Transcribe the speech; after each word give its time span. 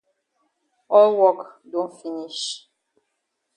All 0.97 1.11
wok 1.17 1.39
don 1.71 1.87
finish. 1.99 2.41